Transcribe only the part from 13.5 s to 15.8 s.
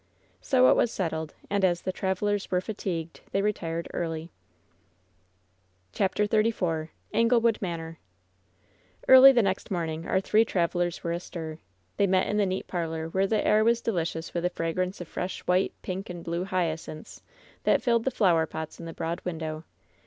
was de licious with the fragrance of fresh white,